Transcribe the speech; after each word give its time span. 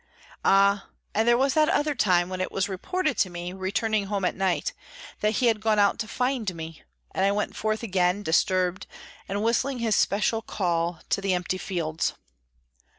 Ah! 0.43 0.87
and 1.13 1.27
there 1.27 1.37
was 1.37 1.53
that 1.53 1.69
other 1.69 1.93
time, 1.93 2.27
when 2.27 2.41
it 2.41 2.51
was 2.51 2.67
reported 2.67 3.19
to 3.19 3.29
me, 3.29 3.53
returning 3.53 4.07
home 4.07 4.25
at 4.25 4.33
night, 4.35 4.73
that 5.19 5.35
he 5.35 5.45
had 5.45 5.61
gone 5.61 5.77
out 5.77 5.99
to 5.99 6.07
find 6.07 6.55
me; 6.55 6.81
and 7.11 7.23
I 7.23 7.31
went 7.31 7.55
forth 7.55 7.83
again, 7.83 8.23
disturbed, 8.23 8.87
and 9.29 9.43
whistling 9.43 9.77
his 9.77 9.95
special 9.95 10.41
call 10.41 11.01
to 11.09 11.21
the 11.21 11.35
empty 11.35 11.59
fields. 11.59 12.15